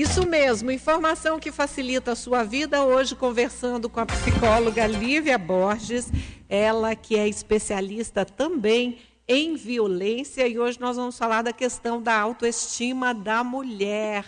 [0.00, 2.82] Isso mesmo, informação que facilita a sua vida.
[2.82, 6.10] Hoje, conversando com a psicóloga Lívia Borges,
[6.48, 8.96] ela que é especialista também
[9.28, 14.24] em violência, e hoje nós vamos falar da questão da autoestima da mulher.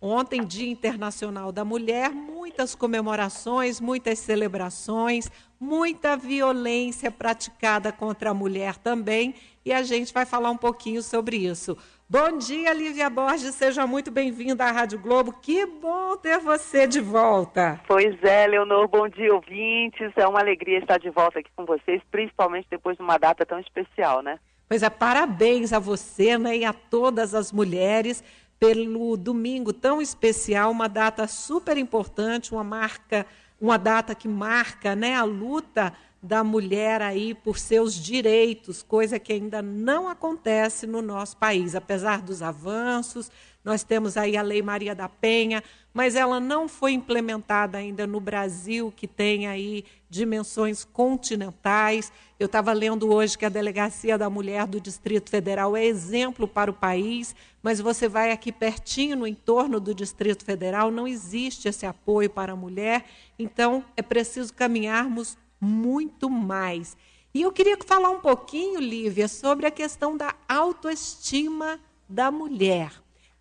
[0.00, 5.30] Ontem, Dia Internacional da Mulher, muitas comemorações, muitas celebrações,
[5.60, 11.36] muita violência praticada contra a mulher também, e a gente vai falar um pouquinho sobre
[11.36, 11.78] isso.
[12.12, 15.32] Bom dia, Lívia Borges, seja muito bem-vinda à Rádio Globo.
[15.32, 17.80] Que bom ter você de volta.
[17.88, 20.12] Pois é, Leonor, bom dia, ouvintes.
[20.14, 23.58] É uma alegria estar de volta aqui com vocês, principalmente depois de uma data tão
[23.58, 24.38] especial, né?
[24.68, 28.22] Pois é, parabéns a você né, e a todas as mulheres
[28.60, 33.24] pelo domingo tão especial, uma data super importante, uma marca,
[33.58, 39.32] uma data que marca né, a luta da mulher aí por seus direitos, coisa que
[39.32, 43.28] ainda não acontece no nosso país, apesar dos avanços.
[43.64, 48.20] Nós temos aí a Lei Maria da Penha, mas ela não foi implementada ainda no
[48.20, 52.12] Brasil, que tem aí dimensões continentais.
[52.38, 56.70] Eu estava lendo hoje que a Delegacia da Mulher do Distrito Federal é exemplo para
[56.70, 61.84] o país, mas você vai aqui pertinho, no entorno do Distrito Federal, não existe esse
[61.84, 63.04] apoio para a mulher,
[63.38, 66.96] então é preciso caminharmos muito mais.
[67.32, 72.92] E eu queria falar um pouquinho, Lívia, sobre a questão da autoestima da mulher.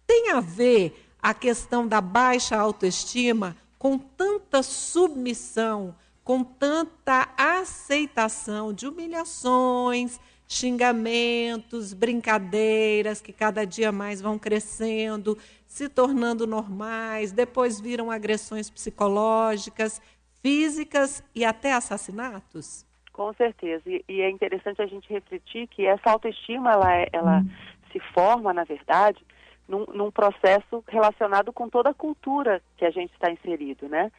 [0.06, 8.88] Tem a ver a questão da baixa autoestima com tanta submissão, com tanta aceitação de
[8.88, 18.70] humilhações, xingamentos, brincadeiras que cada dia mais vão crescendo, se tornando normais, depois viram agressões
[18.70, 20.02] psicológicas
[20.42, 22.86] físicas e até assassinatos?
[23.14, 23.84] Com certeza.
[23.88, 27.50] E, e é interessante a gente refletir que essa autoestima ela, é, ela hum.
[27.92, 29.24] se forma, na verdade,
[29.68, 34.12] num, num, processo relacionado com toda a cultura que a gente está inserido, né?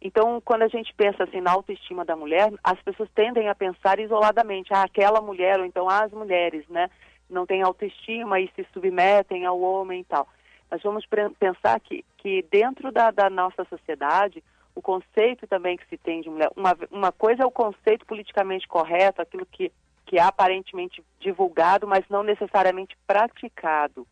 [0.00, 3.98] Então, quando a gente pensa assim na autoestima da mulher, as pessoas tendem a pensar
[3.98, 6.88] isoladamente, ah, aquela mulher, ou então ah, as mulheres, né?
[7.28, 10.28] Não têm autoestima e se submetem ao homem e tal.
[10.70, 11.04] Mas vamos
[11.38, 14.42] pensar que, que dentro da, da nossa sociedade,
[14.78, 16.50] o conceito também que se tem de mulher.
[16.56, 19.72] Uma, uma coisa é o conceito politicamente correto, aquilo que,
[20.06, 24.06] que é aparentemente divulgado, mas não necessariamente praticado.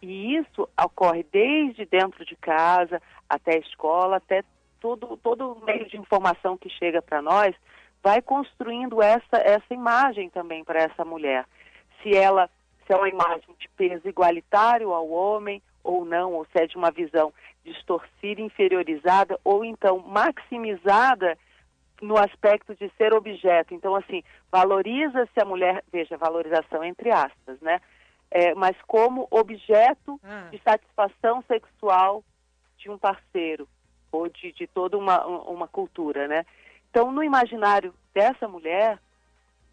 [0.00, 4.42] E isso ocorre desde dentro de casa até a escola, até
[4.80, 7.54] todo, todo meio de informação que chega para nós,
[8.02, 11.44] vai construindo essa, essa imagem também para essa mulher.
[12.02, 12.48] Se ela
[12.86, 16.76] se é uma imagem de peso igualitário ao homem ou não, ou se é de
[16.76, 17.34] uma visão
[17.64, 21.36] distorcida, inferiorizada ou então maximizada
[22.00, 23.74] no aspecto de ser objeto.
[23.74, 27.80] Então, assim, valoriza-se a mulher, veja, valorização entre aspas, né?
[28.30, 30.48] É, mas como objeto ah.
[30.50, 32.24] de satisfação sexual
[32.78, 33.68] de um parceiro
[34.12, 36.44] ou de, de toda uma, uma cultura, né?
[36.90, 38.98] Então, no imaginário dessa mulher,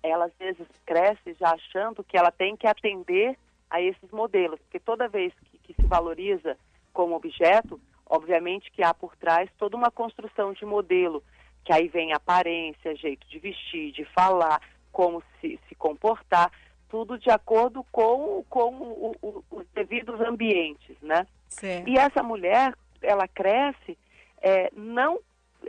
[0.03, 3.37] ela às vezes cresce já achando que ela tem que atender
[3.69, 6.57] a esses modelos, porque toda vez que, que se valoriza
[6.97, 11.23] como objeto, obviamente que há por trás toda uma construção de modelo,
[11.63, 14.59] que aí vem aparência, jeito de vestir, de falar,
[14.91, 16.51] como se, se comportar,
[16.89, 21.27] tudo de acordo com, com o, o, os devidos ambientes, né?
[21.49, 21.87] Certo.
[21.87, 23.95] E essa mulher, ela cresce
[24.41, 25.19] é, não,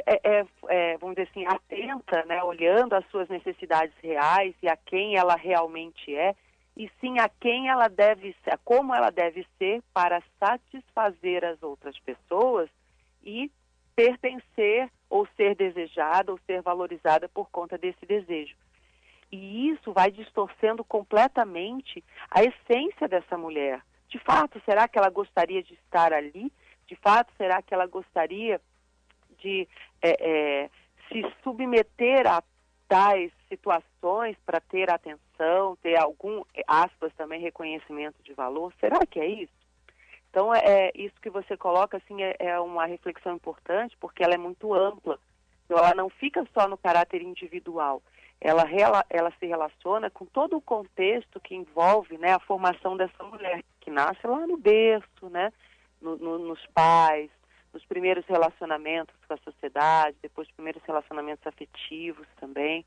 [0.06, 4.78] é, é, é, vamos dizer assim, atenta, né, olhando as suas necessidades reais e a
[4.78, 6.34] quem ela realmente é,
[6.78, 11.98] e sim a quem ela deve ser, como ela deve ser para satisfazer as outras
[11.98, 12.70] pessoas
[13.20, 13.50] e
[13.96, 18.54] pertencer ou ser desejada ou ser valorizada por conta desse desejo.
[19.30, 23.82] E isso vai distorcendo completamente a essência dessa mulher.
[24.08, 26.52] De fato, será que ela gostaria de estar ali?
[26.86, 28.60] De fato, será que ela gostaria
[29.40, 29.68] de
[30.00, 30.70] é, é,
[31.08, 32.40] se submeter a
[32.88, 38.72] tais situações para ter atenção, ter algum, aspas, também reconhecimento de valor?
[38.80, 39.52] Será que é isso?
[40.30, 44.34] Então, é, é isso que você coloca, assim, é, é, uma reflexão importante, porque ela
[44.34, 45.18] é muito ampla.
[45.64, 48.02] Então, ela não fica só no caráter individual.
[48.40, 48.64] Ela,
[49.10, 53.90] ela se relaciona com todo o contexto que envolve né, a formação dessa mulher, que
[53.90, 55.52] nasce lá no berço, né,
[56.00, 57.30] no, no, nos pais,
[57.72, 62.84] nos primeiros relacionamentos com a sociedade, depois primeiros relacionamentos afetivos também.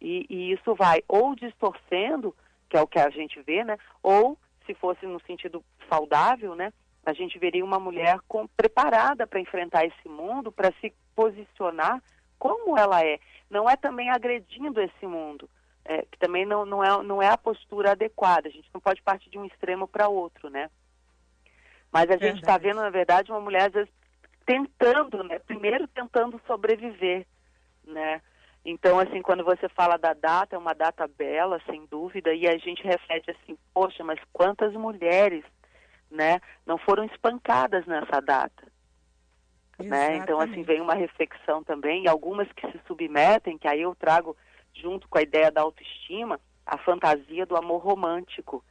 [0.00, 2.34] E, e, isso vai ou distorcendo,
[2.68, 3.78] que é o que a gente vê, né?
[4.02, 6.72] Ou, se fosse no sentido saudável, né?
[7.04, 12.02] A gente veria uma mulher com, preparada para enfrentar esse mundo, para se posicionar
[12.38, 13.18] como ela é.
[13.48, 15.48] Não é também agredindo esse mundo,
[15.84, 18.48] é, que também não, não, é, não é a postura adequada.
[18.48, 20.70] A gente não pode partir de um extremo para outro, né?
[21.92, 23.92] Mas a gente está vendo, na verdade, uma mulher, às vezes,
[24.44, 25.38] tentando, né?
[25.38, 27.26] Primeiro tentando sobreviver,
[27.86, 28.20] né?
[28.64, 32.56] Então, assim, quando você fala da data, é uma data bela, sem dúvida, e a
[32.56, 35.44] gente reflete assim, poxa, mas quantas mulheres,
[36.10, 38.66] né, não foram espancadas nessa data?
[39.78, 40.16] Né?
[40.16, 44.34] Então, assim, vem uma reflexão também, e algumas que se submetem, que aí eu trago
[44.72, 48.64] junto com a ideia da autoestima, a fantasia do amor romântico,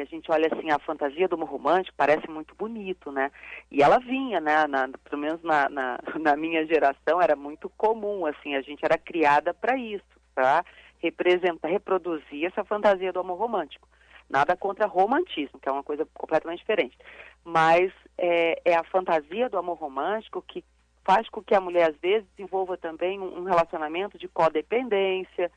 [0.00, 3.30] que a gente olha assim, a fantasia do amor romântico parece muito bonito, né?
[3.70, 4.66] E ela vinha, né?
[4.66, 8.96] Na, pelo menos na, na, na, minha geração era muito comum, assim, a gente era
[8.96, 10.04] criada para isso,
[10.34, 10.64] para
[10.98, 13.88] representar, reproduzir essa fantasia do amor romântico.
[14.28, 16.96] Nada contra romantismo, que é uma coisa completamente diferente.
[17.44, 20.64] Mas é, é a fantasia do amor romântico que
[21.04, 25.50] faz com que a mulher, às vezes, desenvolva também um, um relacionamento de codependência,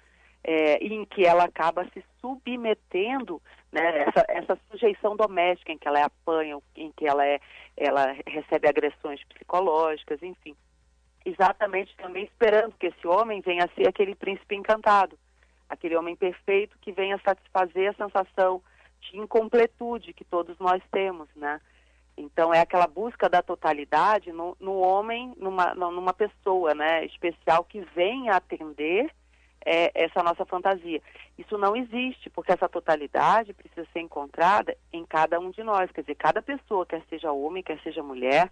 [0.43, 5.99] é, em que ela acaba se submetendo, né, essa, essa sujeição doméstica em que ela
[5.99, 7.41] é apanha, em que ela, é,
[7.75, 10.55] ela recebe agressões psicológicas, enfim.
[11.25, 15.19] Exatamente também esperando que esse homem venha a ser aquele príncipe encantado,
[15.67, 18.61] aquele homem perfeito que venha satisfazer a sensação
[19.01, 21.59] de incompletude que todos nós temos, né?
[22.15, 27.81] Então é aquela busca da totalidade no, no homem, numa, numa pessoa, né, especial que
[27.95, 29.11] venha atender
[29.65, 31.01] é, essa nossa fantasia.
[31.37, 35.91] Isso não existe, porque essa totalidade precisa ser encontrada em cada um de nós.
[35.91, 38.49] Quer dizer, cada pessoa, quer seja homem, quer seja mulher,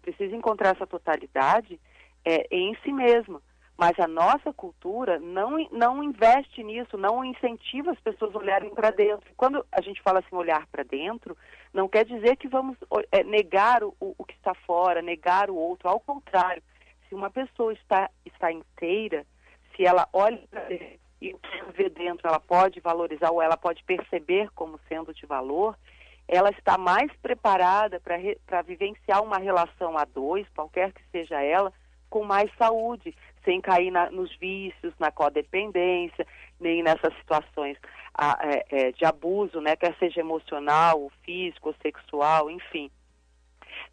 [0.00, 1.78] precisa encontrar essa totalidade
[2.24, 3.40] é, em si mesma.
[3.76, 8.90] Mas a nossa cultura não, não investe nisso, não incentiva as pessoas a olharem para
[8.90, 9.28] dentro.
[9.36, 11.36] Quando a gente fala assim, olhar para dentro,
[11.72, 12.76] não quer dizer que vamos
[13.10, 15.88] é, negar o, o que está fora, negar o outro.
[15.88, 16.62] Ao contrário,
[17.08, 19.26] se uma pessoa está, está inteira,
[19.76, 20.40] se ela olha
[21.20, 21.36] e
[21.74, 25.76] vê dentro ela pode valorizar ou ela pode perceber como sendo de valor,
[26.26, 31.72] ela está mais preparada para vivenciar uma relação a dois, qualquer que seja ela,
[32.08, 33.14] com mais saúde,
[33.44, 36.26] sem cair na, nos vícios, na codependência,
[36.60, 37.76] nem nessas situações
[38.14, 42.90] a, é, é, de abuso, né, quer seja emocional, físico, sexual, enfim.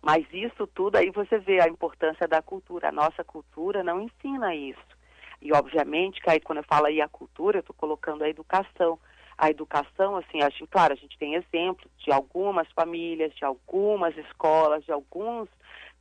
[0.02, 2.90] Mas isso tudo aí você vê a importância da cultura.
[2.90, 4.99] A nossa cultura não ensina isso.
[5.42, 9.00] E, obviamente, que aí quando eu falo aí a cultura, eu estou colocando a educação.
[9.38, 14.18] A educação, assim, a gente, claro, a gente tem exemplos de algumas famílias, de algumas
[14.18, 15.48] escolas, de alguns,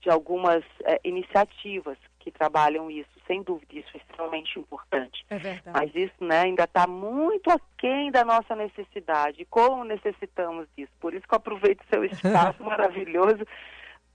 [0.01, 5.25] de algumas é, iniciativas que trabalham isso, sem dúvida, isso é extremamente importante.
[5.31, 5.71] É verdade.
[5.73, 9.45] Mas isso né, ainda está muito aquém da nossa necessidade.
[9.45, 10.93] Como necessitamos disso?
[10.99, 13.47] Por isso que eu aproveito o seu espaço maravilhoso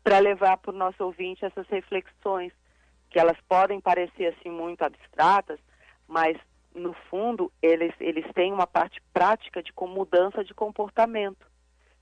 [0.04, 2.52] para levar para o nosso ouvinte essas reflexões
[3.14, 5.60] que elas podem parecer assim muito abstratas,
[6.08, 6.36] mas
[6.74, 11.46] no fundo eles, eles têm uma parte prática de como mudança de comportamento.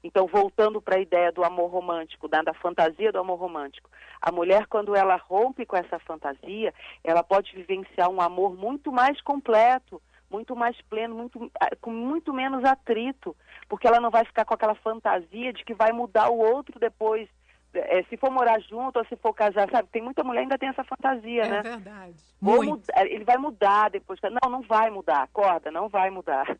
[0.01, 4.31] Então, voltando para a ideia do amor romântico, da, da, fantasia do amor romântico, a
[4.31, 6.73] mulher, quando ela rompe com essa fantasia,
[7.03, 12.33] ela pode vivenciar um amor muito mais completo, muito mais pleno, muito, ah, com muito
[12.33, 13.35] menos atrito,
[13.67, 17.29] porque ela não vai ficar com aquela fantasia de que vai mudar o outro depois
[17.73, 19.87] é, se for morar junto ou se for casar, sabe?
[19.91, 21.57] Tem muita mulher ainda tem essa fantasia, é né?
[21.59, 22.15] É verdade.
[22.41, 24.19] Mudar, ele vai mudar depois.
[24.23, 25.23] Não, não vai mudar.
[25.23, 26.45] Acorda, não vai mudar.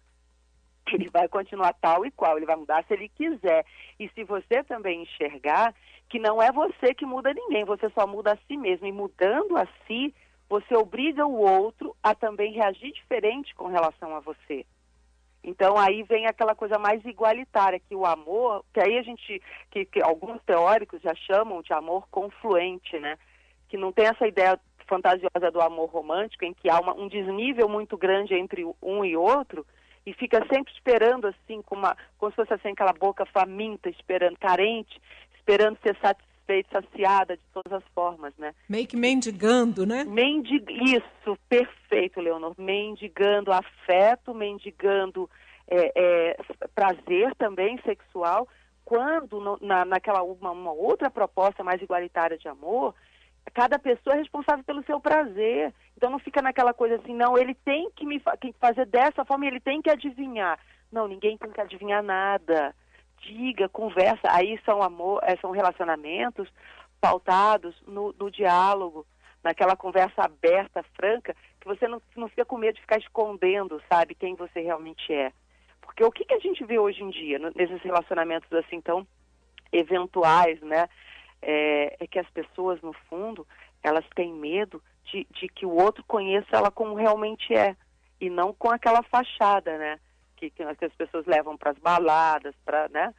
[0.92, 2.36] Ele vai continuar tal e qual.
[2.36, 3.66] Ele vai mudar se ele quiser.
[3.98, 5.74] E se você também enxergar
[6.10, 8.88] que não é você que muda ninguém, você só muda a si mesmo.
[8.88, 10.14] E mudando a si,
[10.50, 14.66] você obriga o outro a também reagir diferente com relação a você.
[15.44, 19.86] Então aí vem aquela coisa mais igualitária, que o amor, que aí a gente, que,
[19.86, 23.18] que alguns teóricos já chamam de amor confluente, né?
[23.68, 27.68] Que não tem essa ideia fantasiosa do amor romântico, em que há uma, um desnível
[27.68, 29.66] muito grande entre um e outro,
[30.06, 34.38] e fica sempre esperando assim, com uma, como se fosse assim, aquela boca faminta, esperando,
[34.38, 35.02] carente,
[35.36, 35.96] esperando ser
[36.52, 38.54] satisfeito saciada de todas as formas, né?
[38.68, 40.04] Meio que mendigando, né?
[40.04, 40.66] Mendig...
[40.70, 42.54] Isso, perfeito, Leonor.
[42.58, 45.30] Mendigando afeto, mendigando
[45.68, 46.38] é, é,
[46.76, 48.48] prazer também sexual,
[48.84, 52.94] quando no, na, naquela uma, uma outra proposta mais igualitária de amor,
[53.54, 55.74] cada pessoa é responsável pelo seu prazer.
[55.96, 59.46] Então não fica naquela coisa assim, não, ele tem que me que fazer dessa forma,
[59.46, 60.60] ele tem que adivinhar.
[60.92, 62.76] Não, ninguém tem que adivinhar nada
[63.22, 64.28] diga, conversa.
[64.30, 66.50] Aí são amor, eh, são relacionamentos
[67.00, 69.06] pautados no, no diálogo,
[69.44, 74.16] naquela conversa aberta, franca, que você não, não fica com medo de ficar escondendo, sabe,
[74.16, 75.32] quem você realmente é.
[75.82, 79.06] Porque o que, que a gente vê hoje em dia, nesses relacionamentos assim tão
[79.72, 80.88] eventuais, né?
[81.42, 83.48] É, é, que as pessoas, no fundo,
[83.82, 87.76] elas têm medo de, de que o outro conheça ela como realmente é,
[88.20, 90.00] e não com aquela fachada, né?
[90.50, 93.14] Que, que as pessoas levam para as baladas, para, né?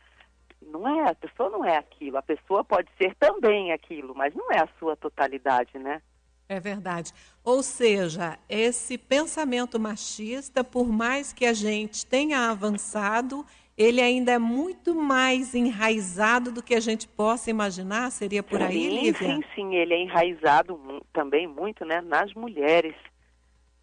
[0.71, 2.17] não é, a pessoa não é aquilo.
[2.17, 6.00] A pessoa pode ser também aquilo, mas não é a sua totalidade, né?
[6.49, 7.12] É verdade.
[7.43, 13.45] Ou seja, esse pensamento machista, por mais que a gente tenha avançado,
[13.76, 18.11] ele ainda é muito mais enraizado do que a gente possa imaginar?
[18.11, 19.35] Seria por aí, sim, Lívia?
[19.35, 20.79] Sim, sim, ele é enraizado
[21.12, 22.95] também muito né, nas mulheres.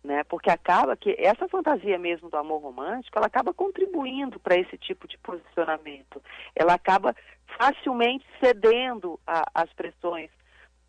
[0.03, 0.23] Né?
[0.23, 5.07] Porque acaba que essa fantasia mesmo do amor romântico, ela acaba contribuindo para esse tipo
[5.07, 6.21] de posicionamento.
[6.55, 7.13] Ela acaba
[7.57, 10.29] facilmente cedendo às pressões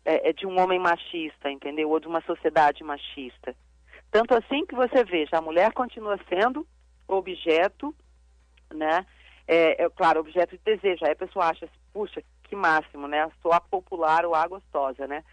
[0.05, 1.89] é, é, de um homem machista, entendeu?
[1.89, 3.53] Ou de uma sociedade machista.
[4.09, 6.65] Tanto assim que você veja, a mulher continua sendo
[7.07, 7.93] objeto
[8.73, 9.05] né?
[9.47, 11.05] É, é, claro, objeto de desejo.
[11.05, 13.29] Aí a pessoa acha, puxa, que máximo, né?
[13.41, 15.23] Sou a popular ou a gostosa, né?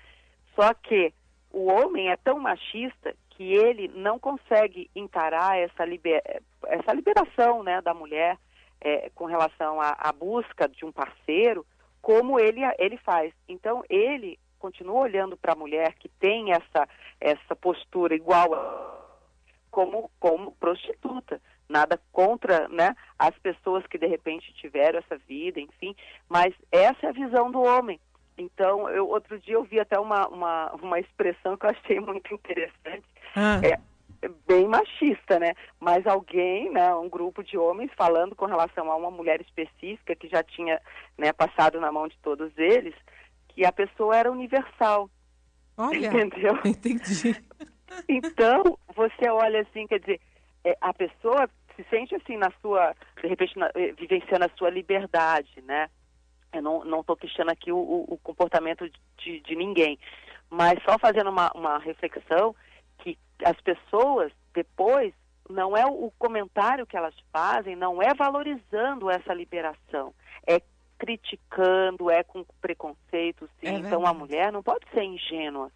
[0.55, 1.13] Só que
[1.51, 6.21] o homem é tão machista que ele não consegue encarar essa, liber...
[6.67, 8.37] essa liberação né, da mulher
[8.81, 11.65] é, com relação à, busca de um parceiro,
[12.03, 13.33] como ele, ele faz.
[13.49, 16.89] Então, ele continua olhando para a mulher que tem essa,
[17.21, 19.07] essa postura igual a,
[19.71, 25.95] como, como prostituta nada contra né, as pessoas que de repente tiveram essa vida, enfim,
[26.29, 28.01] mas essa é a visão do homem.
[28.39, 32.33] Então, eu, outro dia eu vi até uma, uma, uma expressão que eu achei muito
[32.33, 33.05] interessante,
[33.35, 33.61] ah.
[33.65, 33.79] é,
[34.47, 35.55] bem machista, né?
[35.81, 40.29] Mas alguém, né, um grupo de homens falando com relação a uma mulher específica que
[40.29, 40.81] já tinha
[41.17, 42.95] né, passado na mão de todos eles,
[43.49, 45.11] que a pessoa era universal.
[45.77, 46.59] Olha, entendeu?
[46.65, 47.37] Entendi.
[48.07, 50.21] Então, você olha assim, quer dizer,
[50.63, 54.69] é, a pessoa se sente assim na sua, de repente, na, eh, vivenciando a sua
[54.69, 55.89] liberdade, né?
[56.59, 58.89] Eu não estou questionando aqui o, o comportamento
[59.19, 59.99] de, de, ninguém,
[60.51, 62.55] mas só fazendo uma, uma reflexão
[62.99, 65.13] que as pessoas depois
[65.49, 70.15] não é o comentário que elas fazem, não é valorizando essa liberação,
[70.47, 70.61] é
[70.99, 73.69] criticando, é com preconceito, sim.
[73.69, 75.71] É então a mulher não pode ser ingênua,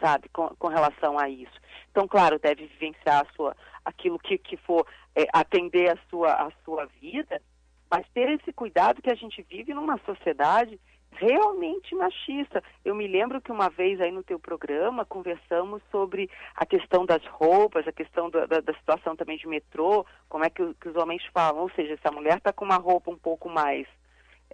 [0.00, 1.52] sabe, com, com relação a isso.
[1.90, 6.50] Então, claro, deve vivenciar a sua, aquilo que, que for é, atender a sua, a
[6.64, 7.40] sua vida,
[7.90, 10.78] mas ter esse cuidado que a gente vive numa sociedade
[11.12, 12.62] realmente machista.
[12.84, 17.24] Eu me lembro que uma vez aí no teu programa conversamos sobre a questão das
[17.26, 20.96] roupas, a questão da, da, da situação também de metrô, como é que, que, os
[20.96, 23.86] homens falam, ou seja, se a mulher está com uma roupa um pouco mais,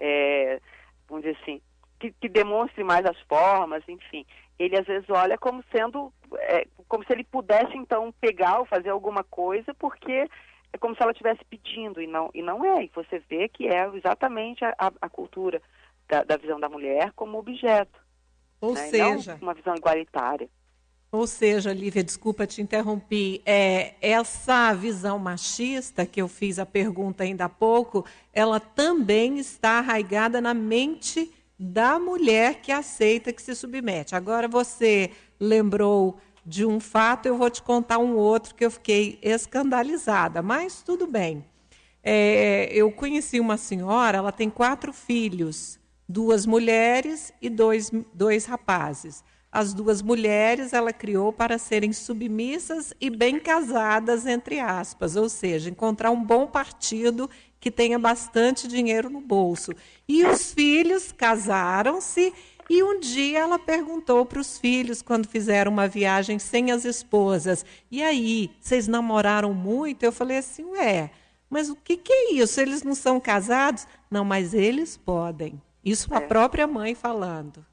[0.01, 0.61] é,
[1.09, 1.61] vamos dizer assim,
[2.01, 4.27] que, que, demonstre mais as formas, enfim.
[4.59, 8.91] Ele às vezes olha como sendo, é, como se ele pudesse então pegar ou fazer
[8.91, 10.27] alguma coisa, porque
[10.73, 12.85] é como se ela estivesse pedindo e não e não é.
[12.85, 15.61] E você vê que é exatamente a, a cultura
[16.09, 17.99] da, da, visão da mulher como objeto.
[18.61, 18.89] Ou né?
[18.89, 20.49] seja, uma visão igualitária.
[21.13, 27.23] Ou seja, Lívia, desculpa te interromper, é, essa visão machista que eu fiz a pergunta
[27.23, 33.55] ainda há pouco, ela também está arraigada na mente da mulher que aceita que se
[33.55, 34.15] submete.
[34.15, 39.19] Agora você lembrou de um fato, eu vou te contar um outro que eu fiquei
[39.21, 41.45] escandalizada, mas tudo bem.
[42.05, 45.77] É, eu conheci uma senhora, ela tem quatro filhos,
[46.09, 49.25] duas mulheres e dois, dois rapazes.
[49.51, 55.69] As duas mulheres ela criou para serem submissas e bem casadas, entre aspas, ou seja,
[55.69, 59.73] encontrar um bom partido que tenha bastante dinheiro no bolso.
[60.07, 62.33] E os filhos casaram-se
[62.69, 67.65] e um dia ela perguntou para os filhos, quando fizeram uma viagem sem as esposas:
[67.91, 70.03] E aí, vocês namoraram muito?
[70.03, 71.11] Eu falei assim: Ué,
[71.49, 72.61] mas o que, que é isso?
[72.61, 73.87] Eles não são casados?
[74.11, 75.61] Não, mas eles podem.
[75.85, 76.17] Isso é.
[76.17, 77.65] a própria mãe falando.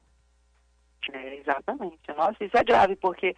[1.12, 1.98] É, exatamente.
[2.16, 3.34] Nossa, isso é grave, porque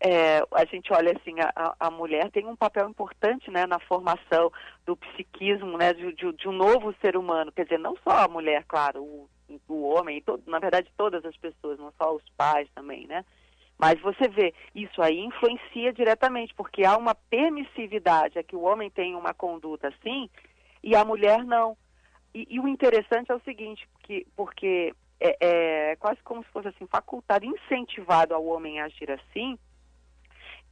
[0.00, 4.50] é, a gente olha assim, a, a, mulher tem um papel importante né, na formação
[4.84, 7.52] do psiquismo né, de, de, de, um novo ser humano.
[7.52, 9.28] Quer dizer, não só a mulher, claro, o,
[9.68, 13.24] o homem, todo, na verdade todas as pessoas, não só os pais também, né?
[13.78, 18.90] Mas você vê, isso aí influencia diretamente, porque há uma permissividade, é que o homem
[18.90, 20.28] tem uma conduta assim
[20.82, 21.76] e a mulher não.
[22.34, 26.68] E, e o interessante é o seguinte, que, porque é, é quase como se fosse
[26.68, 29.58] assim, facultado, incentivado ao homem a agir assim,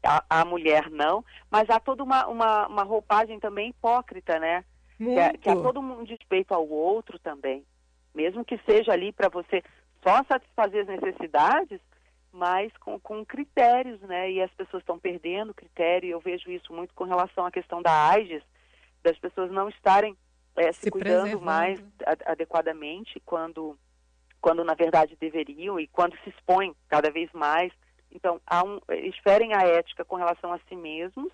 [0.02, 4.64] a, a mulher não, mas há toda uma, uma, uma roupagem também hipócrita, né?
[4.97, 7.64] Que, é, que há todo um despeito ao outro também.
[8.16, 9.62] Mesmo que seja ali para você
[10.02, 11.80] só satisfazer as necessidades,
[12.32, 14.30] mas com, com critérios, né?
[14.30, 17.80] E as pessoas estão perdendo critério, e eu vejo isso muito com relação à questão
[17.80, 18.42] da AIDS,
[19.02, 20.16] das pessoas não estarem
[20.56, 21.80] é, se, se, cuidando mais
[22.25, 23.78] adequadamente quando,
[24.40, 27.70] quando na verdade deveriam e quando se expõem cada vez mais
[28.16, 31.30] então, há um, eles ferem a ética com relação a si mesmos,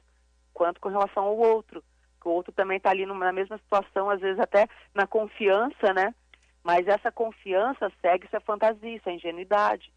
[0.53, 1.83] quanto com relação ao outro.
[2.21, 6.15] que o outro também está ali na mesma situação, às vezes até na confiança, né?
[6.62, 9.92] Mas essa confiança segue-se a fantasia, a ingenuidade.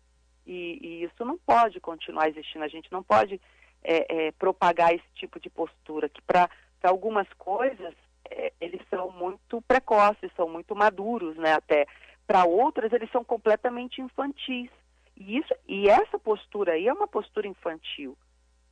[0.46, 2.64] E, e, isso não pode continuar existindo.
[2.64, 3.40] A gente não pode
[3.84, 6.50] é, é, propagar esse tipo de postura, que para
[6.84, 7.94] algumas coisas
[8.30, 11.54] é, eles são muito precoces, são muito maduros, né?
[11.54, 11.86] Até
[12.28, 14.70] para outras eles são completamente infantis.
[15.16, 18.18] E isso e essa postura aí é uma postura infantil,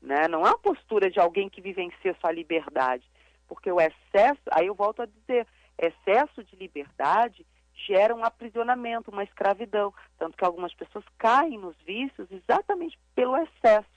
[0.02, 0.28] né?
[0.28, 3.08] Não é uma postura de alguém que vivencia sua liberdade,
[3.48, 5.48] porque o excesso, aí eu volto a dizer,
[5.78, 7.46] excesso de liberdade
[7.76, 13.88] gera um aprisionamento, uma escravidão, tanto que algumas pessoas caem nos vícios exatamente pelo excesso.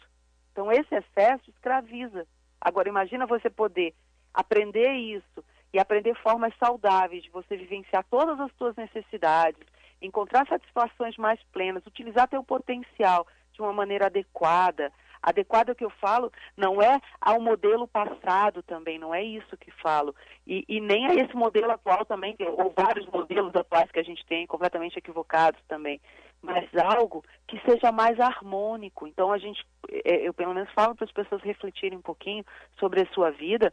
[0.53, 2.27] Então esse excesso escraviza.
[2.61, 3.95] Agora imagina você poder
[4.33, 9.61] aprender isso e aprender formas saudáveis de você vivenciar todas as suas necessidades,
[10.01, 14.93] encontrar satisfações mais plenas, utilizar teu potencial de uma maneira adequada.
[15.27, 20.15] Adequada que eu falo não é ao modelo passado também, não é isso que falo.
[20.47, 24.25] E, e nem a esse modelo atual também, ou vários modelos atuais que a gente
[24.25, 26.01] tem completamente equivocados também,
[26.41, 29.05] mas algo que seja mais harmônico.
[29.09, 29.67] Então a gente,
[30.05, 32.45] é, eu pelo menos falo para as pessoas refletirem um pouquinho
[32.79, 33.73] sobre a sua vida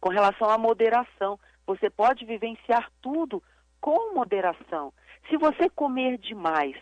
[0.00, 1.40] com relação à moderação.
[1.66, 3.42] Você pode vivenciar tudo
[3.80, 4.92] com moderação.
[5.28, 6.76] Se você comer demais,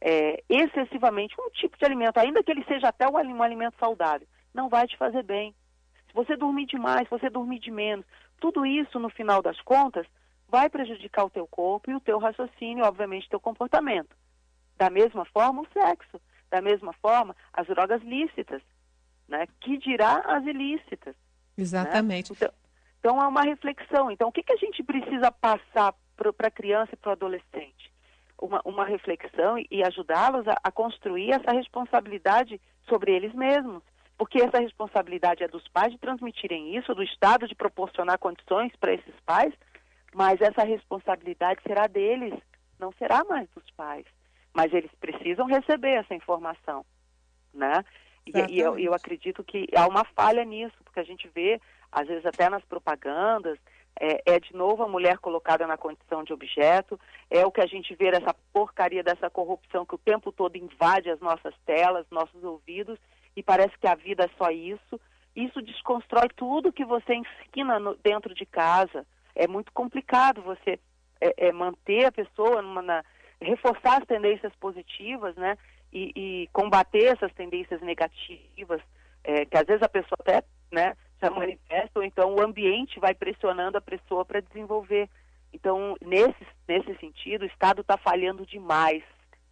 [0.00, 4.26] é, excessivamente, um tipo de alimento, ainda que ele seja até um, um alimento saudável,
[4.54, 5.54] não vai te fazer bem.
[6.06, 8.06] Se você dormir demais, se você dormir de menos,
[8.40, 10.06] tudo isso, no final das contas,
[10.48, 14.16] vai prejudicar o teu corpo e o teu raciocínio, obviamente, o teu comportamento.
[14.76, 16.20] Da mesma forma, o sexo.
[16.50, 18.62] Da mesma forma, as drogas lícitas.
[19.28, 19.46] Né?
[19.60, 21.14] Que dirá as ilícitas.
[21.14, 21.62] Né?
[21.62, 22.32] Exatamente.
[22.32, 22.36] Né?
[22.36, 22.52] Então,
[23.00, 24.10] então, é uma reflexão.
[24.10, 27.67] Então, o que, que a gente precisa passar para a criança e para o adolescente?
[28.48, 33.82] Uma, uma reflexão e, ajudá-los a, a construir essa responsabilidade sobre eles mesmos.
[34.16, 38.94] Porque essa responsabilidade é dos pais de transmitirem isso, do Estado de proporcionar condições para
[38.94, 39.52] esses pais,
[40.14, 42.32] mas essa responsabilidade será deles,
[42.78, 44.06] não será mais dos pais.
[44.54, 46.86] Mas eles precisam receber essa informação,
[47.52, 47.84] né?
[48.26, 51.60] E, e eu, eu, acredito que há uma falha nisso, porque a gente vê,
[51.92, 53.58] às vezes até nas propagandas,
[54.00, 56.98] é, é, de novo a mulher colocada na condição de objeto,
[57.30, 61.10] é o que a gente vê essa porcaria dessa corrupção que o tempo todo invade
[61.10, 62.98] as nossas telas, nossos ouvidos,
[63.36, 65.00] e parece que a vida é só isso.
[65.34, 69.06] Isso desconstrói tudo que você ensina no, dentro de casa.
[69.34, 70.78] É muito complicado você
[71.20, 73.04] é, é manter a pessoa numa, na,
[73.40, 75.56] reforçar as tendências positivas, né?
[75.92, 78.80] e, e combater essas tendências negativas,
[79.24, 81.30] é, que às vezes a pessoa até né, já
[81.94, 85.08] ou então o ambiente vai pressionando a pessoa para desenvolver.
[85.52, 89.02] Então, nesse, nesse sentido, o Estado está falhando demais,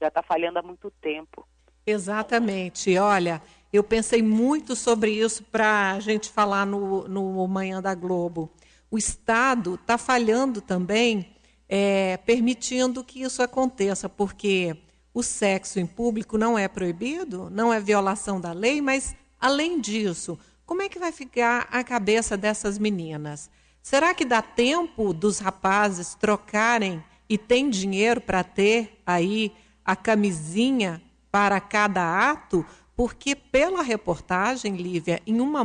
[0.00, 1.46] já está falhando há muito tempo.
[1.86, 2.96] Exatamente.
[2.98, 3.40] Olha,
[3.72, 8.50] eu pensei muito sobre isso para a gente falar no, no Manhã da Globo.
[8.90, 11.34] O Estado está falhando também,
[11.68, 14.76] é, permitindo que isso aconteça, porque
[15.12, 20.38] o sexo em público não é proibido, não é violação da lei, mas, além disso,
[20.66, 23.48] como é que vai ficar a cabeça dessas meninas?
[23.80, 29.52] Será que dá tempo dos rapazes trocarem e tem dinheiro para ter aí
[29.84, 31.00] a camisinha
[31.30, 32.66] para cada ato?
[32.96, 35.62] Porque, pela reportagem, Lívia, em uma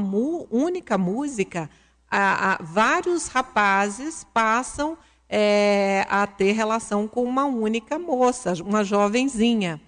[0.52, 1.68] única música,
[2.10, 9.82] a, a, vários rapazes passam é, a ter relação com uma única moça, uma jovenzinha.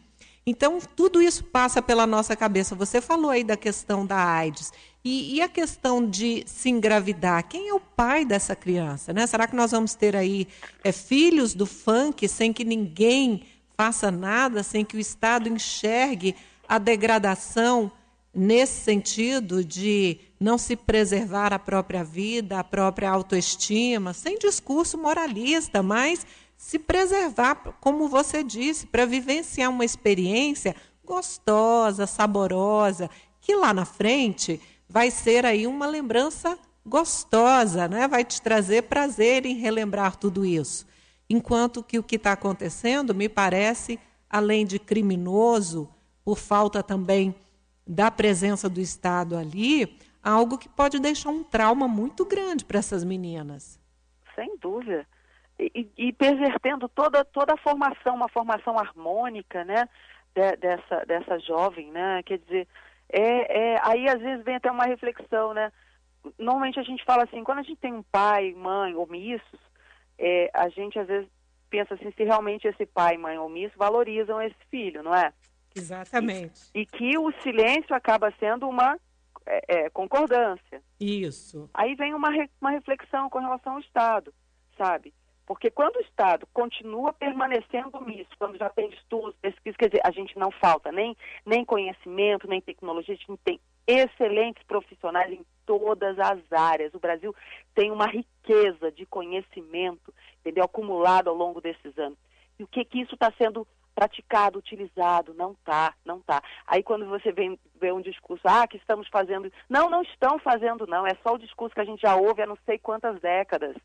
[0.45, 2.76] Então, tudo isso passa pela nossa cabeça.
[2.76, 4.71] Você falou aí da questão da AIDS.
[5.06, 7.46] E, e, a questão de se engravidar?
[7.50, 9.12] Quem é o pai dessa criança?
[9.12, 9.28] Né?
[9.28, 10.48] Será que nós vamos ter aí
[10.82, 13.44] é, filhos do funk sem que ninguém
[13.76, 16.34] faça nada, sem que o Estado enxergue
[16.70, 17.92] a degradação
[18.34, 25.84] nesse sentido de não se preservar a própria vida, a própria autoestima, sem discurso moralista,
[25.84, 30.74] mas se preservar, como você disse, para vivenciar uma experiência
[31.06, 33.10] gostosa, saborosa,
[33.42, 34.62] que lá na frente
[34.94, 38.08] vai ser aí uma lembrança gostosa, né?
[38.08, 40.88] vai te trazer prazer em relembrar tudo isso.
[41.28, 45.90] Enquanto que o que está acontecendo, me parece, além de criminoso,
[46.24, 47.34] por falta também
[47.88, 53.04] da presença do Estado ali, algo que pode deixar um trauma muito grande para essas
[53.04, 53.80] meninas.
[54.36, 55.08] Sem dúvida.
[55.58, 59.90] E, e, pervertendo toda, toda a formação, uma formação harmônica, né,
[60.36, 62.68] de, dessa, dessa jovem, né, quer dizer,
[63.10, 65.72] é, é, aí às vezes vem até uma reflexão, né,
[66.38, 69.60] normalmente a gente fala assim, quando a gente tem um pai, mãe omissos,
[70.18, 71.30] é, a gente às vezes
[71.70, 75.34] pensa assim, se realmente esse pai, mãe omisso valorizam esse filho, não é?
[75.76, 76.70] Exatamente.
[76.74, 78.98] E, e, que o silêncio acaba sendo uma,
[79.46, 80.82] é, é, concordância.
[81.00, 81.70] Isso.
[81.74, 84.34] Aí vem uma, re, uma reflexão com relação ao Estado,
[84.78, 85.13] sabe?
[85.46, 90.12] Porque quando o Estado continua permanecendo nisso, quando já tem estudos, pesquisas, quer dizer, a
[90.12, 96.18] gente não falta nem, nem conhecimento, nem tecnologia, a gente tem excelentes profissionais em todas
[96.18, 96.94] as áreas.
[96.94, 97.36] O Brasil
[97.76, 100.64] tem uma riqueza de conhecimento, entendeu?
[100.64, 102.18] Acumulado ao longo desses anos.
[102.58, 105.34] E o que que isso está sendo praticado, utilizado?
[105.34, 106.42] Não tá, não tá.
[106.66, 110.88] Aí quando você vem vê um discurso, ah, que estamos fazendo, não, não estão fazendo,
[110.88, 111.06] não.
[111.06, 113.76] É só o discurso que a gente já ouve há não sei quantas décadas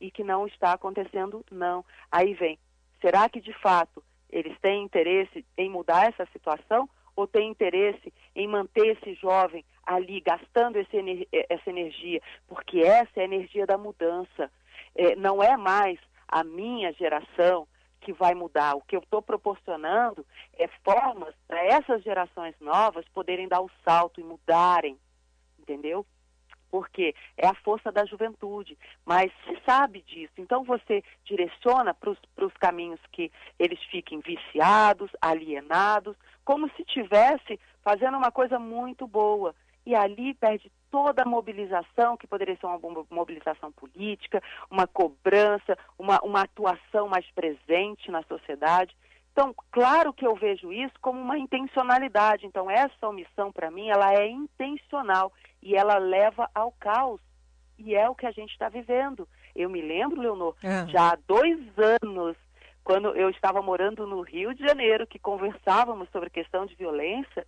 [0.00, 1.84] e que não está acontecendo, não.
[2.10, 2.58] Aí vem,
[3.00, 8.46] será que de fato eles têm interesse em mudar essa situação ou têm interesse em
[8.46, 12.22] manter esse jovem ali gastando esse, essa energia?
[12.46, 14.50] Porque essa é a energia da mudança.
[14.94, 17.66] É, não é mais a minha geração
[18.00, 18.76] que vai mudar.
[18.76, 24.20] O que eu estou proporcionando é formas para essas gerações novas poderem dar o salto
[24.20, 24.96] e mudarem,
[25.58, 26.06] entendeu?
[26.70, 30.34] Porque é a força da juventude, mas se sabe disso.
[30.38, 38.16] Então você direciona para os caminhos que eles fiquem viciados, alienados, como se tivesse fazendo
[38.16, 39.54] uma coisa muito boa.
[39.84, 42.78] E ali perde toda a mobilização, que poderia ser uma
[43.10, 48.94] mobilização política, uma cobrança, uma, uma atuação mais presente na sociedade.
[49.40, 52.44] Então, claro que eu vejo isso como uma intencionalidade.
[52.44, 57.22] Então, essa omissão, para mim, ela é intencional e ela leva ao caos.
[57.78, 59.26] E é o que a gente está vivendo.
[59.56, 60.86] Eu me lembro, Leonor, é.
[60.88, 61.58] já há dois
[62.02, 62.36] anos,
[62.84, 67.46] quando eu estava morando no Rio de Janeiro, que conversávamos sobre a questão de violência,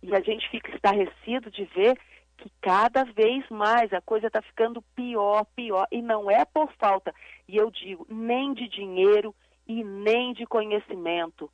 [0.00, 1.98] e a gente fica estarrecido de ver
[2.36, 7.12] que cada vez mais a coisa está ficando pior, pior, e não é por falta,
[7.48, 9.34] e eu digo, nem de dinheiro
[9.68, 11.50] e nem de conhecimento.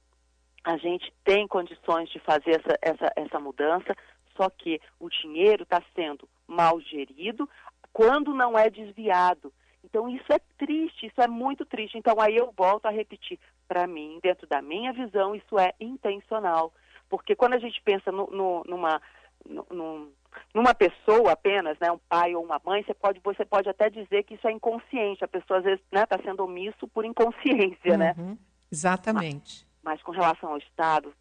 [0.63, 3.95] A gente tem condições de fazer essa, essa, essa mudança,
[4.37, 7.49] só que o dinheiro está sendo mal gerido
[7.93, 9.53] quando não é desviado.
[9.85, 11.99] Então isso é triste, isso é muito triste.
[11.99, 16.73] Então aí eu volto a repetir, para mim, dentro da minha visão, isso é intencional.
[17.09, 19.01] Porque quando a gente pensa no, no, numa,
[19.47, 20.09] no,
[20.55, 24.25] numa pessoa apenas, né, um pai ou uma mãe, você pode, você pode até dizer
[24.25, 25.25] que isso é inconsciente.
[25.25, 28.15] A pessoa às vezes está né, tá sendo omisso por inconsciência, né?
[28.17, 28.39] uhum, né?
[28.71, 29.67] Exatamente.
[29.83, 31.13] Mas, mas com relação ao Estado,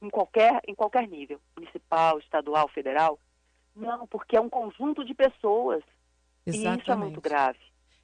[0.00, 3.18] em qualquer, em qualquer nível, municipal, estadual, federal?
[3.74, 5.82] Não, porque é um conjunto de pessoas.
[6.44, 6.80] Exatamente.
[6.80, 7.58] E isso é muito grave.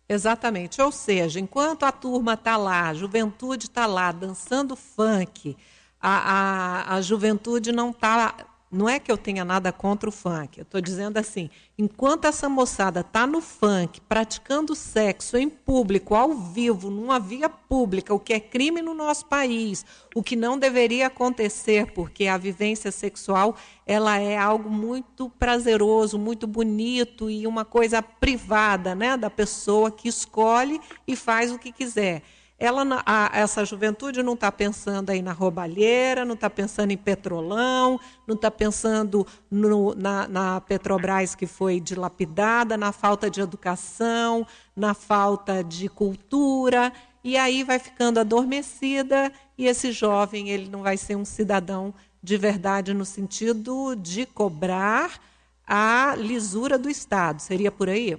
[0.09, 0.81] Exatamente.
[0.81, 5.57] Ou seja, enquanto a turma está lá, a juventude está lá dançando funk,
[6.01, 8.35] a, a, a juventude não está
[8.71, 10.59] não é que eu tenha nada contra o funk.
[10.59, 16.35] Eu estou dizendo assim: enquanto essa moçada está no funk, praticando sexo em público, ao
[16.35, 21.07] vivo, numa via pública, o que é crime no nosso país, o que não deveria
[21.07, 28.03] acontecer, porque a vivência sexual ela é algo muito prazeroso, muito bonito e uma coisa
[28.03, 32.23] privada, né, da pessoa que escolhe e faz o que quiser
[32.59, 38.01] ela, a, essa juventude não está pensando aí na roubalheira, não está pensando em petrolão,
[38.27, 44.45] não está pensando no, na, na, Petrobras que foi dilapidada, na falta de educação,
[44.75, 46.93] na falta de cultura,
[47.23, 52.37] e aí vai ficando adormecida e esse jovem ele não vai ser um cidadão de
[52.37, 55.21] verdade no sentido de cobrar
[55.65, 57.41] a lisura do Estado.
[57.41, 58.17] Seria por aí?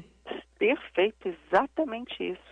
[0.58, 2.49] Perfeito, exatamente isso.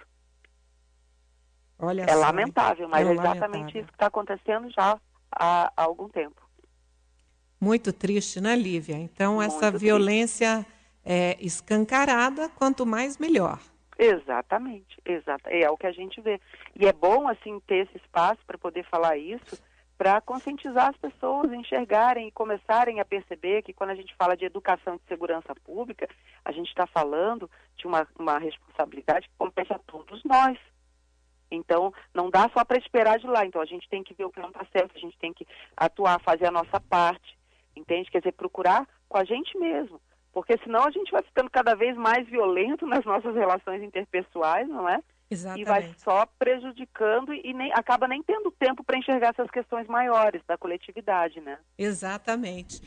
[1.79, 3.81] Olha é só, lamentável, mas é, é exatamente lamentável.
[3.81, 4.99] isso que está acontecendo já
[5.31, 6.41] há, há, algum tempo.
[7.59, 8.95] Muito triste, né, Lívia?
[8.95, 10.65] Então, Muito essa violência
[11.03, 13.59] é, escancarada, quanto mais melhor.
[13.97, 15.49] Exatamente, exata.
[15.49, 16.39] É o que a gente vê.
[16.75, 19.57] E é bom, assim, ter esse espaço para poder falar isso,
[19.97, 24.45] para conscientizar as pessoas, enxergarem e começarem a perceber que quando a gente fala de
[24.45, 26.07] educação de segurança pública,
[26.45, 30.57] a gente está falando de uma, uma responsabilidade que compete a todos nós.
[31.49, 33.45] Então, não dá só para esperar de lá.
[33.45, 35.47] Então, a gente tem que ver o que não está certo, a gente tem que
[35.75, 37.37] atuar, fazer a nossa parte,
[37.75, 38.11] entende?
[38.11, 39.99] Quer dizer, procurar com a gente mesmo.
[40.33, 44.87] Porque senão a gente vai ficando cada vez mais violento nas nossas relações interpessoais, não
[44.87, 44.99] é?
[45.29, 45.61] Exatamente.
[45.61, 50.41] E vai só prejudicando e nem, acaba nem tendo tempo para enxergar essas questões maiores
[50.47, 51.57] da coletividade, né?
[51.77, 52.81] Exatamente.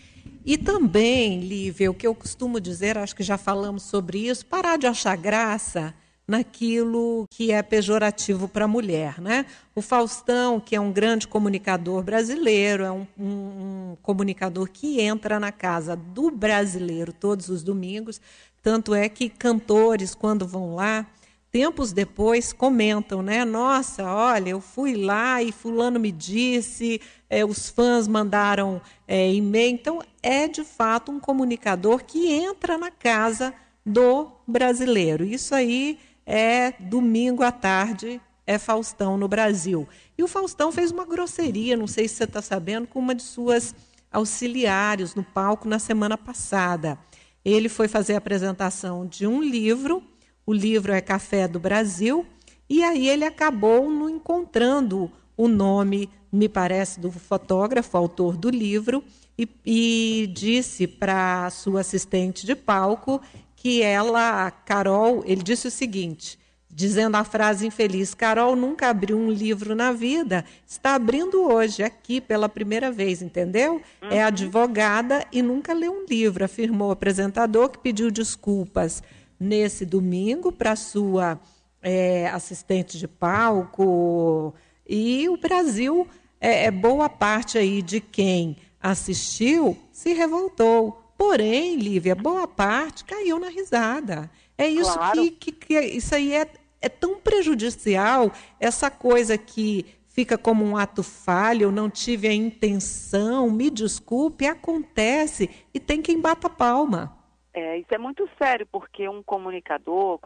[0.44, 4.78] E também, Lívia, o que eu costumo dizer, acho que já falamos sobre isso, parar
[4.78, 5.94] de achar graça
[6.30, 9.20] naquilo que é pejorativo para a mulher.
[9.20, 9.44] Né?
[9.74, 15.40] O Faustão, que é um grande comunicador brasileiro, é um, um, um, comunicador que entra
[15.40, 18.20] na casa do brasileiro todos os domingos,
[18.62, 21.04] tanto é que cantores, quando vão lá,
[21.50, 23.44] tempos depois comentam, né?
[23.44, 29.74] Nossa, olha, eu fui lá e fulano me disse, é, os fãs mandaram é, e-mail.
[29.74, 33.52] Então, é de fato um comunicador que entra na casa
[33.84, 35.24] do brasileiro.
[35.24, 39.88] Isso aí é domingo à tarde, é Faustão no Brasil.
[40.16, 43.22] E o Faustão fez uma grosseria, não sei se você está sabendo, com uma de
[43.22, 43.74] suas
[44.10, 46.98] auxiliares no palco na semana passada.
[47.44, 50.02] Ele foi fazer a apresentação de um livro
[50.50, 52.26] o livro é Café do Brasil,
[52.68, 59.04] e aí ele acabou não encontrando o nome, me parece, do fotógrafo, autor do livro,
[59.38, 63.20] e, e disse para sua assistente de palco
[63.60, 66.38] que ela, Carol, ele disse o seguinte,
[66.70, 72.22] dizendo a frase infeliz: Carol nunca abriu um livro na vida, está abrindo hoje, aqui
[72.22, 73.82] pela primeira vez, entendeu?
[74.00, 74.12] É uhum.
[74.12, 79.02] É advogada e nunca leu um livro, afirmou o apresentador, que pediu desculpas
[79.38, 81.38] nesse domingo para sua
[81.82, 84.54] é, assistente de palco.
[84.88, 86.08] E o Brasil,
[86.40, 91.09] é, é, boa parte aí de quem assistiu se revoltou.
[91.20, 94.30] Porém, Lívia, boa parte caiu na risada.
[94.56, 95.20] É isso claro.
[95.20, 100.78] que, que, que, isso aí é, é tão prejudicial, essa coisa que fica como um
[100.78, 107.14] ato falho, eu não tive a intenção, me desculpe, acontece e tem quem bata palma.
[107.52, 110.18] É, isso é muito sério, porque um comunicador,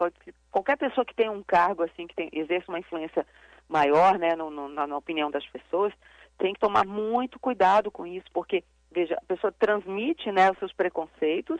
[0.49, 3.27] qualquer pessoa que tem um cargo assim, que tem, exerce uma influência
[3.67, 5.91] maior né, no, no, na, na, opinião das pessoas,
[6.37, 8.63] tem que tomar muito cuidado com isso, porque,
[8.95, 11.59] veja, a pessoa transmite né, os seus preconceitos,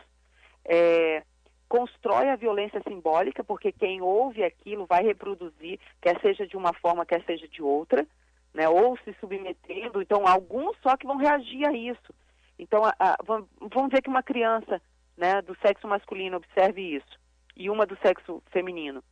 [0.64, 1.22] é,
[1.68, 7.04] constrói a violência simbólica, porque quem ouve aquilo vai reproduzir, quer seja de uma forma,
[7.04, 8.06] quer seja de outra,
[8.54, 10.00] né, ou se submetendo.
[10.00, 12.14] Então, alguns só que vão reagir a isso.
[12.58, 14.80] Então, a, a, vamos ver que uma criança
[15.14, 17.18] né, do sexo masculino observe isso
[17.54, 19.04] e uma do sexo feminino.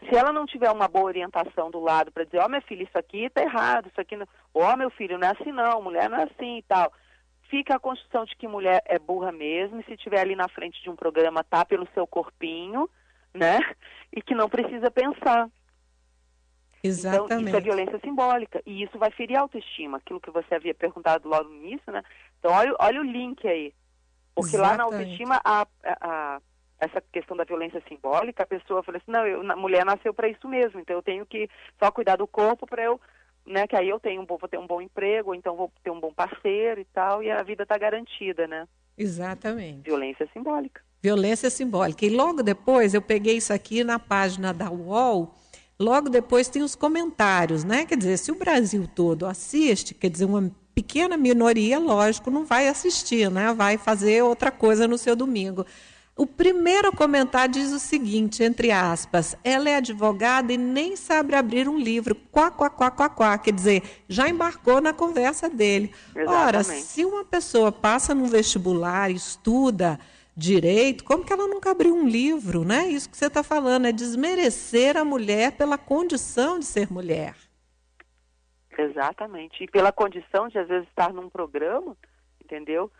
[0.00, 2.82] Se ela não tiver uma boa orientação do lado para dizer, ó oh, minha filha,
[2.82, 4.26] isso aqui está errado, isso aqui não...
[4.54, 6.90] Ó oh, meu filho, não é assim não, mulher não é assim e tal.
[7.50, 10.80] Fica a construção de que mulher é burra mesmo, e se estiver ali na frente
[10.80, 12.88] de um programa, tá pelo seu corpinho,
[13.34, 13.58] né?
[14.12, 15.50] E que não precisa pensar.
[16.82, 17.32] Exatamente.
[17.32, 18.62] Então, isso é violência simbólica.
[18.64, 22.02] E isso vai ferir a autoestima, aquilo que você havia perguntado logo no início, né?
[22.38, 23.74] Então, olha, olha o link aí.
[24.34, 24.70] Porque Exatamente.
[24.70, 25.66] lá na autoestima, a, a,
[26.00, 26.40] a,
[26.78, 30.28] essa questão da violência simbólica, a pessoa fala assim, não, eu, a mulher nasceu para
[30.28, 33.00] isso mesmo, então eu tenho que só cuidar do corpo para eu,
[33.46, 36.12] né, que aí eu tenho, vou ter um bom emprego, então vou ter um bom
[36.12, 38.66] parceiro e tal, e a vida está garantida, né?
[38.96, 39.82] Exatamente.
[39.82, 40.82] Violência simbólica.
[41.02, 42.04] Violência simbólica.
[42.04, 45.34] E logo depois, eu peguei isso aqui na página da UOL,
[45.78, 47.86] logo depois tem os comentários, né?
[47.86, 52.68] Quer dizer, se o Brasil todo assiste, quer dizer, uma pequena minoria, lógico, não vai
[52.68, 53.52] assistir, né?
[53.52, 55.66] vai fazer outra coisa no seu domingo.
[56.20, 61.66] O primeiro comentário diz o seguinte, entre aspas, ela é advogada e nem sabe abrir
[61.66, 65.94] um livro, quá, quá, quá, quá, quá, quer dizer, já embarcou na conversa dele.
[66.14, 66.28] Exatamente.
[66.28, 69.98] Ora, se uma pessoa passa num vestibular, estuda
[70.36, 72.86] direito, como que ela nunca abriu um livro, né?
[72.86, 77.34] Isso que você está falando, é desmerecer a mulher pela condição de ser mulher.
[78.76, 79.64] Exatamente.
[79.64, 81.96] E pela condição de, às vezes, estar num programa,
[82.44, 82.92] entendeu?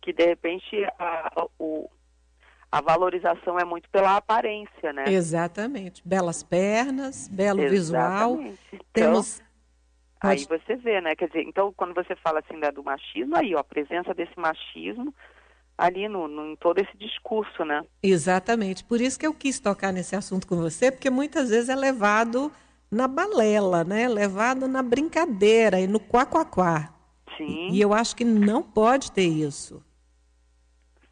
[0.00, 1.90] Que, de repente, a, o,
[2.70, 5.04] a valorização é muito pela aparência, né?
[5.06, 6.02] Exatamente.
[6.06, 7.70] Belas pernas, belo Exatamente.
[7.70, 8.40] visual.
[8.72, 9.42] Então, Temos...
[10.20, 11.14] Aí você vê, né?
[11.14, 14.36] Quer dizer, então, quando você fala assim né, do machismo, aí, ó, a presença desse
[14.36, 15.14] machismo
[15.78, 17.84] ali no, no, em todo esse discurso, né?
[18.02, 18.82] Exatamente.
[18.82, 22.50] Por isso que eu quis tocar nesse assunto com você, porque muitas vezes é levado
[22.90, 24.08] na balela, né?
[24.08, 26.92] Levado na brincadeira e no quá-quá-quá.
[27.36, 27.68] Sim.
[27.70, 29.80] E eu acho que não pode ter isso.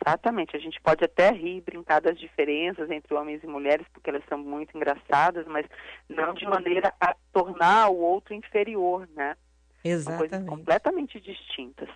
[0.06, 0.56] Exatamente.
[0.56, 4.38] A gente pode até rir, brincar das diferenças entre homens e mulheres, porque elas são
[4.38, 5.66] muito engraçadas, mas
[6.08, 9.36] não de maneira a tornar o outro inferior, né?
[9.82, 10.30] Exatamente.
[10.30, 11.88] São coisas completamente distintas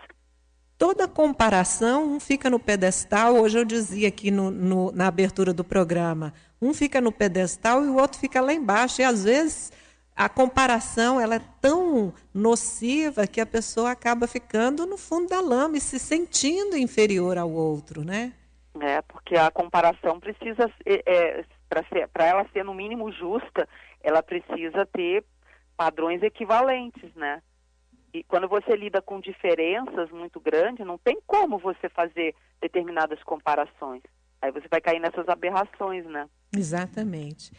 [0.80, 5.62] toda comparação, um fica no pedestal, hoje eu dizia aqui no, no, na abertura do
[5.62, 9.70] programa, um fica no pedestal e o outro fica lá embaixo, e às vezes
[10.16, 15.76] a comparação ela é tão nociva que a pessoa acaba ficando no fundo da lama
[15.76, 18.32] e se sentindo inferior ao outro, né?
[18.80, 21.44] É, porque a comparação precisa, é,
[22.12, 23.68] para ela ser no mínimo justa,
[24.02, 25.24] ela precisa ter
[25.76, 27.42] padrões equivalentes, né?
[28.12, 34.02] E quando você lida com diferenças muito grandes, não tem como você fazer determinadas comparações.
[34.42, 36.28] Aí você vai cair nessas aberrações, né?
[36.54, 37.52] Exatamente.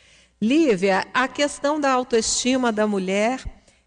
[0.43, 3.43] Lívia, a questão da autoestima da mulher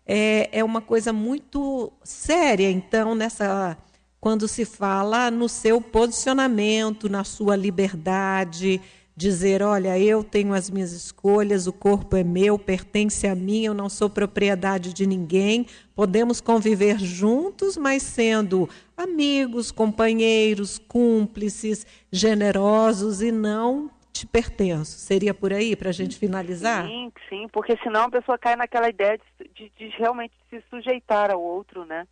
[0.06, 3.76] é, é uma coisa muito séria, então, nessa
[4.20, 8.80] quando se fala no seu posicionamento, na sua liberdade,
[9.16, 13.74] dizer: olha, eu tenho as minhas escolhas, o corpo é meu, pertence a mim, eu
[13.74, 15.66] não sou propriedade de ninguém.
[15.92, 23.90] Podemos conviver juntos, mas sendo amigos, companheiros, cúmplices, generosos e não
[24.24, 24.98] te pertenço.
[24.98, 26.86] Seria por aí para a gente finalizar?
[26.86, 31.30] Sim, sim, porque senão a pessoa cai naquela ideia de, de, de realmente se sujeitar
[31.30, 32.06] ao outro, né?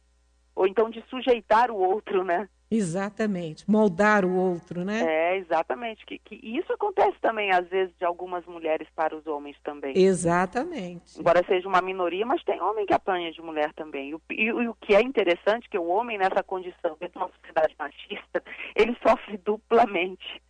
[0.55, 2.49] Ou então de sujeitar o outro, né?
[2.71, 5.03] Exatamente, moldar o outro, né?
[5.03, 6.07] É, exatamente.
[6.07, 9.93] Que, que isso acontece também, às vezes, de algumas mulheres para os homens também.
[9.97, 11.21] Exatamente.
[11.21, 14.11] Embora seja uma minoria, mas tem homem que apanha de mulher também.
[14.11, 17.31] E, e, e o que é interessante que o homem, nessa condição, dentro de uma
[17.41, 18.43] sociedade machista,
[18.75, 20.41] ele sofre duplamente.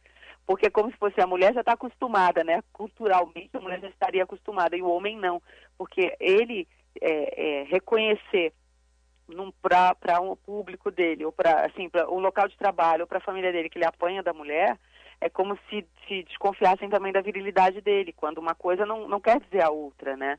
[0.53, 2.63] Porque é como se fosse a mulher já está acostumada, né?
[2.75, 5.41] Culturalmente a mulher já estaria acostumada, e o homem não.
[5.79, 6.69] Porque ele
[7.01, 8.53] é, é, reconhecer
[9.63, 13.23] para um público dele, ou para assim, para um local de trabalho, ou para a
[13.23, 14.79] família dele que ele apanha da mulher,
[15.23, 19.41] é como se, se desconfiassem também da virilidade dele, quando uma coisa não, não quer
[19.41, 20.39] dizer a outra, né?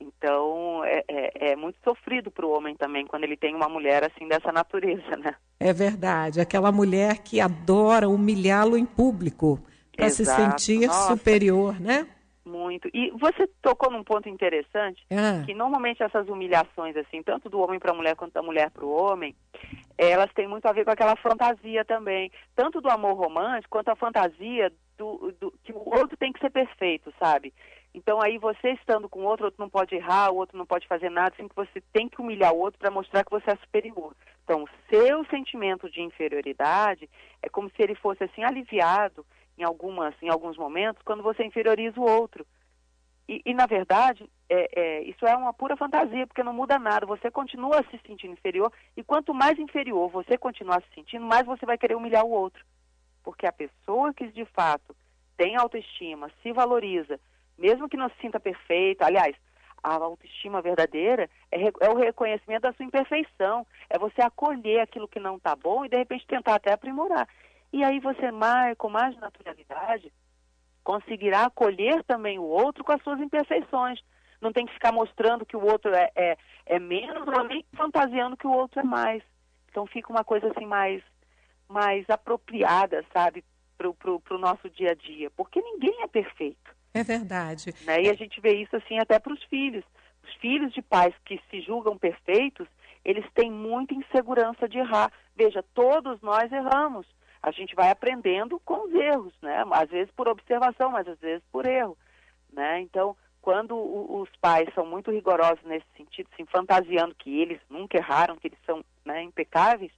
[0.00, 4.04] Então é, é, é muito sofrido para o homem também quando ele tem uma mulher
[4.04, 5.34] assim dessa natureza, né?
[5.58, 9.60] É verdade, aquela mulher que adora humilhá-lo em público
[9.94, 11.14] para se sentir Nossa.
[11.14, 12.06] superior, né?
[12.44, 12.88] Muito.
[12.92, 15.44] E você tocou num ponto interessante, ah.
[15.44, 18.84] que normalmente essas humilhações, assim, tanto do homem para a mulher quanto da mulher para
[18.84, 19.36] o homem,
[19.96, 23.96] elas têm muito a ver com aquela fantasia também, tanto do amor romântico quanto a
[23.96, 27.52] fantasia do, do que o outro tem que ser perfeito, sabe?
[27.92, 30.86] Então aí você estando com o outro, outro não pode errar, o outro não pode
[30.86, 33.56] fazer nada, assim que você tem que humilhar o outro para mostrar que você é
[33.56, 34.14] superior.
[34.44, 37.08] Então, seu sentimento de inferioridade
[37.42, 39.24] é como se ele fosse assim aliviado
[39.58, 42.46] em, algumas, em alguns momentos, quando você inferioriza o outro.
[43.28, 47.06] E, e na verdade, é, é, isso é uma pura fantasia, porque não muda nada.
[47.06, 51.64] Você continua se sentindo inferior, e quanto mais inferior você continuar se sentindo, mais você
[51.64, 52.64] vai querer humilhar o outro.
[53.22, 54.96] Porque a pessoa que de fato
[55.36, 57.20] tem autoestima, se valoriza,
[57.60, 59.36] mesmo que não se sinta perfeita, aliás,
[59.82, 65.20] a autoestima verdadeira é, é, o reconhecimento da sua imperfeição, é você acolher aquilo que
[65.20, 67.28] não está bom e de repente tentar até aprimorar.
[67.72, 70.12] E aí você, mais, com mais naturalidade,
[70.82, 74.00] conseguirá acolher também o outro com as suas imperfeições.
[74.40, 78.36] Não tem que ficar mostrando que o outro é, é, é menos ou nem fantasiando
[78.36, 79.22] que o outro é mais.
[79.70, 81.02] Então fica uma coisa assim mais,
[81.68, 83.44] mais apropriada, sabe,
[83.76, 83.88] para
[84.34, 85.30] o nosso dia a dia.
[85.30, 86.79] Porque ninguém é perfeito.
[86.92, 87.74] É verdade.
[87.84, 88.02] Né?
[88.02, 89.84] E a gente vê isso assim até para os filhos.
[90.24, 92.68] Os filhos de pais que se julgam perfeitos,
[93.04, 95.12] eles têm muita insegurança de errar.
[95.36, 97.06] Veja, todos nós erramos
[97.42, 99.64] a gente vai aprendendo com os erros, né?
[99.72, 101.96] Às vezes por observação, mas às vezes por erro,
[102.52, 102.80] né?
[102.80, 108.36] Então, quando os pais são muito rigorosos nesse sentido, se fantasiando que eles nunca erraram,
[108.36, 109.92] que eles são né, impecáveis,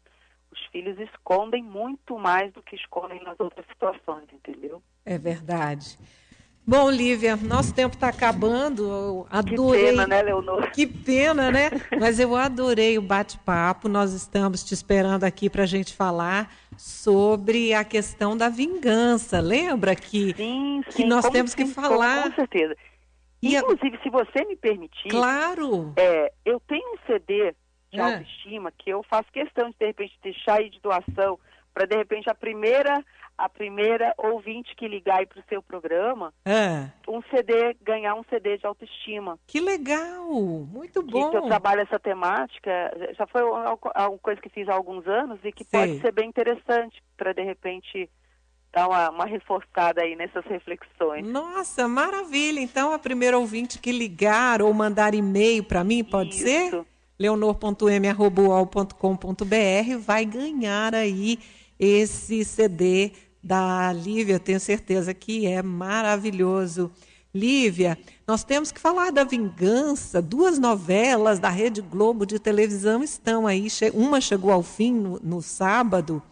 [0.52, 4.80] os filhos escondem muito mais do que escondem nas outras situações, entendeu?
[5.04, 5.98] É verdade.
[6.64, 8.84] Bom, Lívia, nosso tempo está acabando.
[8.84, 9.80] Eu adorei.
[9.80, 10.70] Que pena, né, Leonor?
[10.70, 11.70] Que pena, né?
[11.98, 13.88] Mas eu adorei o bate-papo.
[13.88, 19.40] Nós estamos te esperando aqui para a gente falar sobre a questão da vingança.
[19.40, 22.30] Lembra que, sim, sim, que nós temos sim, que falar.
[22.30, 22.76] Com, certeza.
[23.42, 25.08] Inclusive, se você me permitir.
[25.08, 25.92] Claro!
[25.96, 27.54] É, eu tenho um CD
[27.92, 28.02] de é.
[28.02, 31.40] autoestima que eu faço questão de, de repente, deixar aí de doação
[31.72, 33.02] para, de repente, a primeira
[33.36, 36.90] a primeira ouvinte que ligar aí para o seu programa, é.
[37.08, 39.38] um CD, ganhar um CD de autoestima.
[39.46, 40.30] Que legal!
[40.30, 41.30] Muito bom!
[41.30, 42.70] Que, eu trabalho essa temática,
[43.16, 45.80] já foi uma, uma, coisa que fiz há alguns anos e que Sei.
[45.80, 48.08] pode ser bem interessante para, de repente,
[48.72, 51.26] dar uma, uma, reforçada aí nessas reflexões.
[51.26, 52.60] Nossa, maravilha!
[52.60, 56.44] Então, a primeira ouvinte que ligar ou mandar e-mail para mim, pode Isso.
[56.44, 56.84] ser?
[57.18, 61.38] leonor.m.com.br vai ganhar aí
[61.84, 63.10] esse CD
[63.42, 66.92] da Lívia, eu tenho certeza que é maravilhoso.
[67.34, 70.22] Lívia, nós temos que falar da vingança.
[70.22, 73.66] Duas novelas da Rede Globo de televisão estão aí.
[73.94, 76.22] Uma chegou ao fim no, no sábado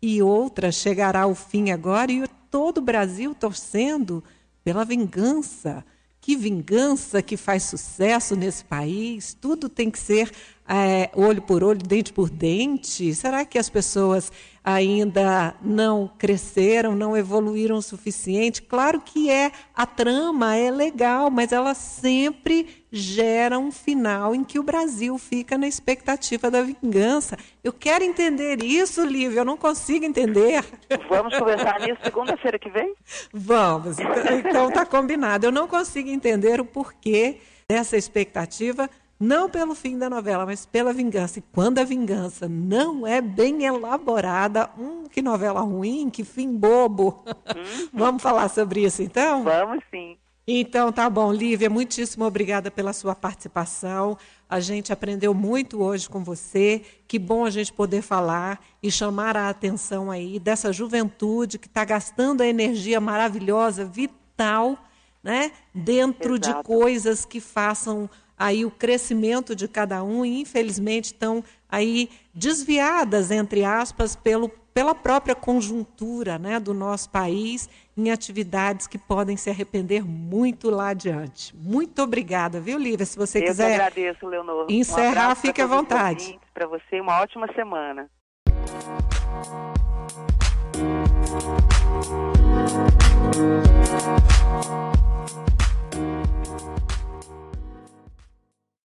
[0.00, 2.12] e outra chegará ao fim agora.
[2.12, 4.22] E todo o Brasil torcendo
[4.62, 5.84] pela vingança.
[6.20, 9.34] Que vingança que faz sucesso nesse país.
[9.34, 10.30] Tudo tem que ser
[10.68, 13.12] é, olho por olho, dente por dente?
[13.12, 14.30] Será que as pessoas
[14.64, 18.62] ainda não cresceram, não evoluíram o suficiente?
[18.62, 24.58] Claro que é, a trama é legal, mas ela sempre gera um final em que
[24.58, 27.36] o Brasil fica na expectativa da vingança.
[27.62, 30.64] Eu quero entender isso, Lívia, eu não consigo entender.
[31.08, 32.94] Vamos conversar nisso segunda-feira que vem?
[33.32, 35.46] Vamos, então está combinado.
[35.46, 37.38] Eu não consigo entender o porquê
[37.68, 38.90] dessa expectativa
[39.20, 41.38] não pelo fim da novela, mas pela vingança.
[41.38, 47.22] E quando a vingança não é bem elaborada, hum, que novela ruim, que fim bobo.
[47.26, 47.88] Uhum.
[47.92, 49.44] Vamos falar sobre isso então?
[49.44, 50.16] Vamos sim.
[50.48, 54.16] Então, tá bom, Lívia, muitíssimo obrigada pela sua participação.
[54.48, 56.82] A gente aprendeu muito hoje com você.
[57.06, 61.84] Que bom a gente poder falar e chamar a atenção aí dessa juventude que está
[61.84, 64.76] gastando a energia maravilhosa, vital,
[65.22, 66.58] né, dentro Exato.
[66.58, 68.08] de coisas que façam
[68.40, 74.94] aí o crescimento de cada um e infelizmente estão aí desviadas entre aspas pelo pela
[74.94, 81.54] própria conjuntura né, do nosso país em atividades que podem se arrepender muito lá adiante.
[81.56, 83.04] Muito obrigada, viu, Lívia?
[83.04, 83.74] Se você Eu quiser.
[83.74, 84.66] agradeço, Leonor.
[84.70, 86.38] Encerrar, um fique à vontade.
[86.54, 88.08] Para você, uma ótima semana.